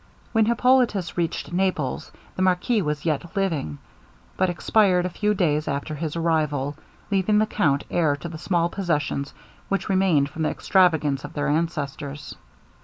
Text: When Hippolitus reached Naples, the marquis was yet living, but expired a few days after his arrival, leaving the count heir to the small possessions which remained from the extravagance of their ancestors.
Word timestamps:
When 0.31 0.47
Hippolitus 0.47 1.15
reached 1.15 1.53
Naples, 1.53 2.11
the 2.35 2.41
marquis 2.41 2.81
was 2.81 3.05
yet 3.05 3.35
living, 3.35 3.77
but 4.35 4.49
expired 4.49 5.05
a 5.05 5.11
few 5.11 5.35
days 5.35 5.67
after 5.67 5.93
his 5.93 6.15
arrival, 6.15 6.75
leaving 7.11 7.37
the 7.37 7.45
count 7.45 7.83
heir 7.91 8.15
to 8.15 8.27
the 8.27 8.39
small 8.39 8.67
possessions 8.67 9.31
which 9.69 9.89
remained 9.89 10.27
from 10.29 10.41
the 10.41 10.49
extravagance 10.49 11.23
of 11.23 11.33
their 11.33 11.49
ancestors. 11.49 12.35